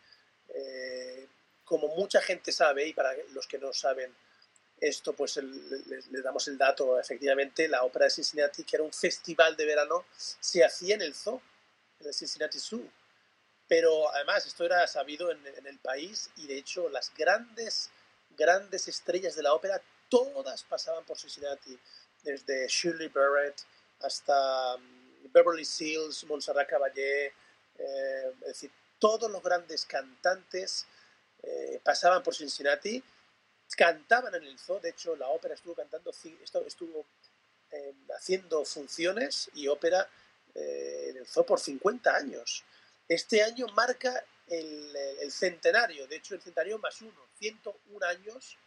Como 1.71 1.87
mucha 1.95 2.21
gente 2.21 2.50
sabe, 2.50 2.89
y 2.89 2.93
para 2.93 3.15
los 3.33 3.47
que 3.47 3.57
no 3.57 3.73
saben, 3.73 4.12
esto 4.81 5.12
pues 5.12 5.37
le, 5.37 6.21
damos 6.21 6.49
el 6.49 6.59
dato, 6.59 6.99
efectivamente, 6.99 7.69
la 7.69 7.85
ópera 7.85 8.07
de 8.07 8.11
Cincinnati, 8.11 8.65
que 8.65 8.75
era 8.75 8.83
un 8.83 8.93
festival 8.93 9.55
de 9.57 9.67
verano, 9.67 10.05
se 10.17 10.65
hacía 10.65 10.97
en 10.97 11.03
el 11.03 11.15
zoo, 11.15 11.41
en 12.00 12.09
el 12.09 12.12
Cincinnati 12.12 12.59
Zoo. 12.59 12.83
Pero 13.69 14.12
además 14.12 14.45
esto 14.47 14.65
era 14.65 14.85
sabido 14.89 15.31
en, 15.31 15.47
el 15.65 15.79
país 15.79 16.29
y 16.39 16.49
de 16.49 16.59
hecho 16.59 16.89
las 16.89 17.15
grandes, 17.17 17.91
grandes 18.31 18.89
estrellas 18.89 19.37
de 19.37 19.45
la 19.45 19.55
ópera, 19.55 19.81
todas 20.09 20.65
pasaban 20.65 21.05
por 21.05 21.19
Cincinnati, 21.19 21.79
desde 22.25 22.67
Shirley 22.67 23.07
Barrett 23.07 23.62
hasta 24.00 24.75
um, 24.75 25.33
Beverly 25.33 25.65
Seals, 25.65 26.25
Montserrat 26.25 26.69
Caballé, 26.69 27.27
eh, 27.79 28.33
es 28.41 28.47
decir, 28.49 28.73
todos 28.99 29.31
los 29.31 29.41
grandes 29.41 29.87
cantantes 29.87 30.89
eh, 31.42 31.80
pasaban 31.82 32.23
por 32.23 32.35
Cincinnati 32.35 33.02
cantaban 33.76 34.35
en 34.35 34.44
el 34.44 34.59
zoo, 34.59 34.80
de 34.80 34.90
hecho 34.90 35.16
la 35.16 35.28
ópera 35.28 35.54
estuvo 35.54 35.75
cantando, 35.75 36.11
estuvo 36.66 37.06
em, 37.70 37.94
haciendo 38.16 38.64
funciones 38.64 39.50
y 39.54 39.68
ópera 39.68 40.09
eh, 40.54 41.06
en 41.11 41.16
el 41.18 41.26
zoo 41.26 41.47
por 41.47 41.61
50 41.61 42.14
años. 42.14 42.64
Este 43.09 43.42
año 43.42 43.66
marca 43.75 44.25
el, 44.49 45.30
centenario, 45.30 46.06
de 46.09 46.16
hecho 46.16 46.35
el 46.35 46.42
centenario 46.42 46.78
más 46.78 47.00
uno, 47.02 47.28
101 47.38 48.06
años 48.06 48.59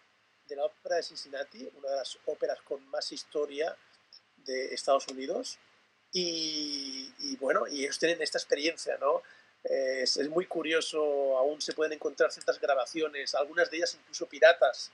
de 0.47 0.55
la 0.55 0.65
ópera 0.65 0.95
de 0.95 1.03
Cincinnati, 1.03 1.69
una 1.75 1.89
de 1.89 1.95
las 1.97 2.17
óperas 2.25 2.61
con 2.61 2.85
más 2.87 3.11
historia 3.11 3.75
de 4.37 4.73
Estados 4.73 5.07
Unidos. 5.07 5.59
Y, 6.15 7.35
bueno, 7.37 7.67
y 7.67 7.83
ellos 7.83 7.97
tienen 7.97 8.21
esta 8.21 8.37
experiencia, 8.37 8.97
¿no? 8.97 9.23
Es, 9.63 10.29
muy 10.29 10.45
curioso, 10.45 11.37
aún 11.37 11.61
se 11.61 11.73
pueden 11.73 11.93
encontrar 11.93 12.31
ciertas 12.31 12.59
grabaciones, 12.59 13.33
algunas 13.35 13.69
de 13.69 13.77
ellas 13.77 13.95
incluso 13.95 14.27
piratas, 14.27 14.91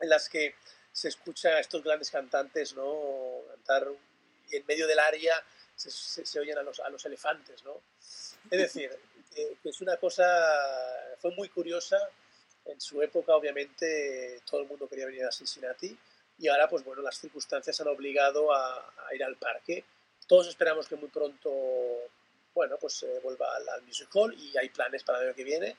en 0.00 0.08
las 0.08 0.28
que 0.28 0.54
se 0.92 1.08
escucha 1.08 1.50
a 1.50 1.60
estos 1.60 1.82
grandes 1.82 2.10
cantantes, 2.10 2.74
¿no? 2.74 3.42
Cantar 3.50 3.88
y 4.50 4.56
en 4.56 4.66
medio 4.66 4.86
del 4.86 4.98
área 4.98 5.34
se, 5.76 6.40
oyen 6.40 6.58
a 6.58 6.62
los, 6.62 6.80
a 6.80 6.88
los 6.88 7.04
elefantes, 7.06 7.62
¿no? 7.64 7.80
Es 8.50 8.58
decir, 8.58 8.90
es 9.64 9.80
una 9.80 9.96
cosa, 9.96 10.26
fue 11.18 11.30
muy 11.32 11.48
curiosa. 11.48 11.98
En 12.66 12.80
su 12.80 13.00
época, 13.00 13.34
obviamente, 13.34 14.42
todo 14.48 14.60
el 14.60 14.66
mundo 14.68 14.86
quería 14.86 15.06
venir 15.06 15.24
a 15.24 15.32
Cincinnati 15.32 15.96
y 16.38 16.48
ahora, 16.48 16.68
pues 16.68 16.84
bueno, 16.84 17.02
las 17.02 17.18
circunstancias 17.18 17.80
han 17.80 17.88
obligado 17.88 18.52
a, 18.54 18.92
ir 19.12 19.22
al 19.22 19.36
parque. 19.36 19.84
Todos 20.26 20.48
esperamos 20.48 20.88
que 20.88 20.96
muy 20.96 21.08
pronto, 21.08 21.50
bueno, 22.54 22.76
pues 22.80 22.94
se 22.94 23.18
vuelva 23.20 23.54
al, 23.56 23.68
al, 23.68 23.82
Music 23.82 24.08
Hall 24.14 24.34
y 24.34 24.56
hay 24.56 24.68
planes 24.70 25.02
para 25.04 25.18
el 25.20 25.26
año 25.26 25.34
que 25.34 25.44
viene. 25.44 25.76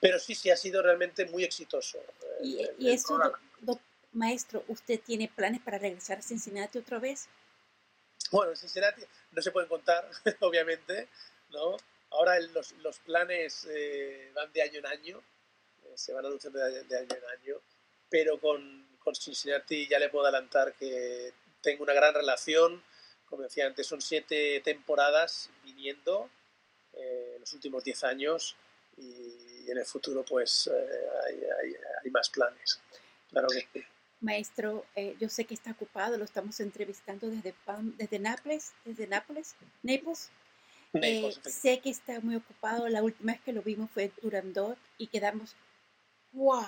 Pero 0.00 0.18
sí, 0.18 0.34
sí 0.34 0.50
ha 0.50 0.56
sido 0.56 0.82
realmente 0.82 1.26
muy 1.26 1.44
exitoso. 1.44 1.98
Eh, 2.42 2.74
y, 2.78 2.90
eso, 2.90 3.20
maestro, 4.12 4.64
¿usted 4.68 5.00
tiene 5.00 5.28
planes 5.28 5.60
para 5.60 5.78
regresar 5.78 6.18
a 6.18 6.22
Cincinnati 6.22 6.78
otra 6.78 6.98
vez? 6.98 7.28
Bueno, 8.30 8.50
en 8.50 8.56
Cincinnati 8.56 9.02
no 9.32 9.42
se 9.42 9.50
pueden 9.50 9.68
contar, 9.68 10.08
obviamente, 10.40 11.08
¿no? 11.50 11.76
Ahora 12.10 12.38
los, 12.40 12.72
los 12.78 12.98
planes 13.00 13.66
eh, 13.70 14.30
van 14.34 14.52
de 14.52 14.62
año 14.62 14.78
en 14.78 14.86
año, 14.86 15.22
eh, 15.84 15.92
se 15.94 16.12
van 16.12 16.24
reduciendo 16.24 16.58
de, 16.58 16.84
de, 16.84 16.98
año 16.98 17.14
en 17.14 17.40
año, 17.40 17.60
pero 18.08 18.38
con, 18.40 18.96
con 18.98 19.14
Cincinnati 19.14 19.86
ya 19.86 19.98
le 19.98 20.08
puedo 20.08 20.24
adelantar 20.26 20.74
que 20.74 21.32
tengo 21.60 21.82
una 21.84 21.92
gran 21.92 22.14
relación. 22.14 22.82
Como 23.26 23.42
decía 23.42 23.66
antes, 23.66 23.86
son 23.86 24.00
siete 24.00 24.60
temporadas 24.64 25.50
viniendo 25.78 26.28
eh, 26.92 27.32
en 27.34 27.40
los 27.40 27.52
últimos 27.52 27.84
diez 27.84 28.02
años 28.04 28.56
y 28.96 29.70
en 29.70 29.78
el 29.78 29.84
futuro 29.86 30.24
pues 30.24 30.68
hay, 31.26 31.36
hay, 31.36 31.74
hay, 32.04 32.10
más 32.10 32.28
planes. 32.30 32.80
Claro 33.30 33.48
que 33.48 33.84
Maestro, 34.20 34.84
yo 35.20 35.28
sé 35.28 35.44
que 35.44 35.54
está 35.54 35.70
ocupado, 35.70 36.18
lo 36.18 36.24
estamos 36.24 36.58
entrevistando 36.58 37.28
desde, 37.28 37.54
desde 37.96 38.18
Nápoles, 38.18 38.72
desde 38.84 39.06
Nápoles, 39.06 39.54
Naples. 39.82 40.30
Eh, 40.94 41.32
sé 41.44 41.80
que 41.80 41.90
está 41.90 42.18
muy 42.20 42.36
ocupado. 42.36 42.88
La 42.88 43.02
última 43.02 43.32
vez 43.32 43.42
que 43.42 43.52
lo 43.52 43.62
vimos 43.62 43.90
fue 43.90 44.04
en 44.04 44.10
Turandot 44.10 44.78
y 44.96 45.06
quedamos, 45.06 45.54
wow. 46.32 46.64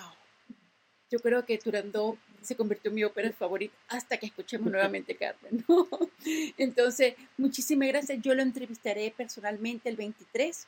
Yo 1.11 1.19
creo 1.19 1.45
que 1.45 1.57
Turandot 1.57 2.17
se 2.41 2.55
convirtió 2.55 2.89
en 2.89 2.95
mi 2.95 3.03
ópera 3.03 3.33
favorita 3.33 3.75
hasta 3.89 4.17
que 4.17 4.27
escuchemos 4.27 4.71
nuevamente 4.71 5.15
Carmen. 5.15 5.65
Entonces, 6.57 7.15
muchísimas 7.37 7.89
gracias. 7.89 8.19
Yo 8.21 8.33
lo 8.33 8.41
entrevistaré 8.41 9.13
personalmente 9.15 9.89
el 9.89 9.97
23, 9.97 10.67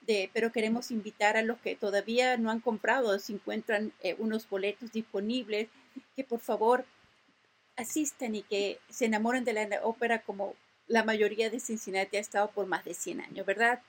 de, 0.00 0.30
pero 0.32 0.50
queremos 0.52 0.90
invitar 0.90 1.36
a 1.36 1.42
los 1.42 1.58
que 1.58 1.76
todavía 1.76 2.38
no 2.38 2.50
han 2.50 2.60
comprado, 2.60 3.18
si 3.18 3.34
encuentran 3.34 3.92
eh, 4.00 4.16
unos 4.18 4.48
boletos 4.48 4.90
disponibles, 4.90 5.68
que 6.16 6.24
por 6.24 6.40
favor 6.40 6.86
asistan 7.76 8.34
y 8.34 8.42
que 8.42 8.80
se 8.88 9.04
enamoren 9.04 9.44
de 9.44 9.52
la 9.52 9.80
ópera 9.82 10.22
como 10.22 10.56
la 10.86 11.04
mayoría 11.04 11.50
de 11.50 11.60
Cincinnati 11.60 12.16
ha 12.16 12.20
estado 12.20 12.50
por 12.50 12.66
más 12.66 12.84
de 12.86 12.94
100 12.94 13.20
años, 13.20 13.46
¿verdad? 13.46 13.82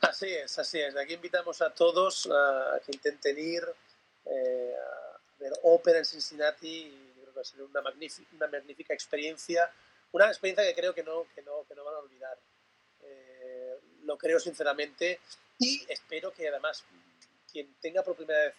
Así 0.00 0.26
es, 0.26 0.58
así 0.58 0.80
es. 0.80 0.96
Aquí 0.96 1.14
invitamos 1.14 1.62
a 1.62 1.70
todos 1.70 2.28
a 2.32 2.80
que 2.84 2.92
intenten 2.92 3.38
ir 3.38 3.62
eh, 4.30 4.74
ver 5.38 5.52
ópera 5.62 5.98
en 5.98 6.04
Cincinnati 6.04 6.68
y 6.68 7.12
creo 7.14 7.32
que 7.32 7.36
va 7.36 7.42
a 7.42 7.44
ser 7.44 7.62
una 7.62 7.80
magnífica, 7.80 8.28
una 8.34 8.46
magnífica 8.48 8.94
experiencia, 8.94 9.70
una 10.12 10.26
experiencia 10.26 10.66
que 10.66 10.74
creo 10.74 10.94
que 10.94 11.02
no, 11.02 11.26
que 11.34 11.42
no, 11.42 11.64
que 11.66 11.74
no 11.74 11.84
van 11.84 11.94
a 11.94 11.98
olvidar. 11.98 12.38
Eh, 13.00 13.78
lo 14.02 14.18
creo 14.18 14.40
sinceramente 14.40 15.20
y 15.58 15.84
espero 15.88 16.32
que 16.32 16.48
además 16.48 16.84
quien 17.50 17.74
tenga 17.80 18.02
por 18.02 18.16
primera 18.16 18.44
vez 18.44 18.54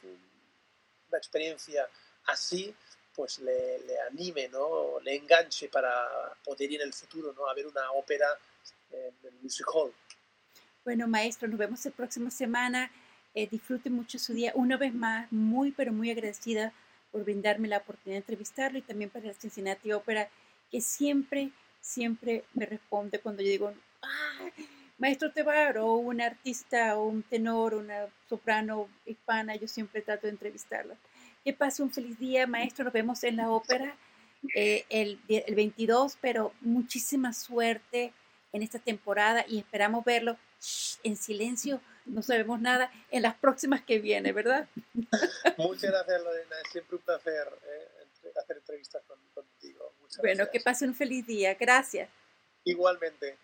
una 1.07 1.17
experiencia 1.17 1.87
así, 2.25 2.73
pues 3.15 3.39
le, 3.39 3.79
le, 3.79 3.99
anime, 4.01 4.47
¿no? 4.47 4.99
le 5.01 5.15
enganche 5.15 5.67
para 5.69 6.33
poder 6.43 6.71
ir 6.71 6.81
en 6.81 6.87
el 6.87 6.93
futuro 6.93 7.33
¿no? 7.33 7.47
a 7.47 7.53
ver 7.53 7.67
una 7.67 7.91
ópera 7.91 8.27
en 8.91 9.13
el 9.23 9.33
Music 9.41 9.67
Hall. 9.73 9.93
Bueno, 10.83 11.07
maestro, 11.07 11.47
nos 11.47 11.59
vemos 11.59 11.83
la 11.85 11.91
próxima 11.91 12.31
semana. 12.31 12.91
Eh, 13.35 13.47
disfrute 13.49 13.89
mucho 13.89 14.17
su 14.17 14.33
día. 14.33 14.51
Una 14.55 14.77
vez 14.77 14.93
más, 14.93 15.31
muy, 15.31 15.71
pero 15.71 15.93
muy 15.93 16.09
agradecida 16.09 16.73
por 17.11 17.23
brindarme 17.23 17.67
la 17.67 17.77
oportunidad 17.77 18.15
de 18.15 18.23
entrevistarlo 18.23 18.77
y 18.77 18.81
también 18.81 19.09
para 19.09 19.27
la 19.27 19.33
Cincinnati 19.33 19.91
Ópera, 19.91 20.29
que 20.71 20.81
siempre, 20.81 21.51
siempre 21.79 22.43
me 22.53 22.65
responde 22.65 23.19
cuando 23.19 23.41
yo 23.41 23.49
digo, 23.49 23.73
maestro 24.97 25.31
Tebar, 25.31 25.77
o 25.77 25.95
un 25.95 26.21
artista, 26.21 26.97
o 26.97 27.05
un 27.05 27.23
tenor, 27.23 27.73
una 27.73 28.07
soprano 28.27 28.87
hispana, 29.05 29.55
yo 29.55 29.67
siempre 29.67 30.01
trato 30.01 30.27
de 30.27 30.33
entrevistarla. 30.33 30.95
Que 31.43 31.53
pase 31.53 31.81
un 31.81 31.91
feliz 31.91 32.19
día, 32.19 32.45
maestro. 32.47 32.83
Nos 32.83 32.93
vemos 32.93 33.23
en 33.23 33.37
la 33.37 33.49
ópera 33.49 33.95
eh, 34.55 34.85
el, 34.89 35.19
el 35.27 35.55
22, 35.55 36.17
pero 36.21 36.53
muchísima 36.61 37.33
suerte 37.33 38.13
en 38.51 38.63
esta 38.63 38.79
temporada 38.79 39.45
y 39.47 39.59
esperamos 39.59 40.03
verlo 40.03 40.37
en 41.03 41.15
silencio, 41.15 41.79
no 42.09 42.21
sabemos 42.21 42.59
nada, 42.59 42.91
en 43.11 43.21
las 43.21 43.35
próximas 43.35 43.81
que 43.81 43.99
viene, 43.99 44.31
¿verdad? 44.31 44.67
Muchas 45.57 45.91
gracias, 45.91 46.23
Lorena. 46.23 46.55
Es 46.63 46.71
siempre 46.71 46.97
un 46.97 47.01
placer 47.01 47.47
eh, 47.67 48.31
hacer 48.35 48.57
entrevistas 48.57 49.01
contigo. 49.33 49.93
bueno, 50.21 50.49
que 50.51 50.59
pase 50.59 50.85
un 50.85 50.93
feliz 50.93 51.25
día. 51.25 51.55
Gracias. 51.55 52.09
Igualmente. 52.63 53.37